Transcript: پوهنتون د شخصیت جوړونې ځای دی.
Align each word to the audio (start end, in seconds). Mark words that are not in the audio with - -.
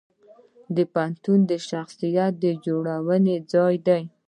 پوهنتون 0.93 1.39
د 1.51 1.51
شخصیت 1.69 2.33
جوړونې 2.65 3.35
ځای 3.51 3.75
دی. 3.87 4.03